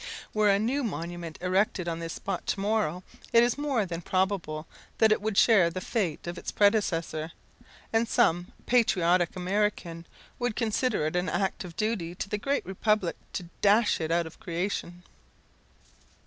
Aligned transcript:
Were 0.33 0.49
a 0.49 0.57
new 0.57 0.83
monument 0.83 1.37
erected 1.41 1.87
on 1.87 1.99
this 1.99 2.13
spot 2.13 2.47
to 2.47 2.59
morrow, 2.59 3.03
it 3.31 3.43
is 3.43 3.55
more 3.55 3.85
than 3.85 4.01
probable 4.01 4.65
that 4.97 5.11
it 5.11 5.21
would 5.21 5.37
share 5.37 5.69
the 5.69 5.79
fate 5.79 6.25
of 6.25 6.39
its 6.39 6.51
predecessor, 6.51 7.33
and 7.93 8.07
some 8.09 8.47
patriotic 8.65 9.35
American 9.35 10.07
would 10.39 10.55
consider 10.55 11.05
it 11.05 11.15
an 11.15 11.29
act 11.29 11.63
of 11.63 11.75
duty 11.77 12.15
to 12.15 12.27
the 12.27 12.39
great 12.39 12.65
Republic 12.65 13.15
to 13.33 13.43
dash 13.61 14.01
it 14.01 14.09
out 14.09 14.25
of 14.25 14.39
creation. 14.39 15.03